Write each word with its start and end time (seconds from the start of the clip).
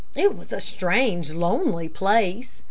It 0.15 0.35
was 0.35 0.51
a 0.51 0.59
strange, 0.59 1.31
lonely 1.31 1.87
place. 1.87 2.59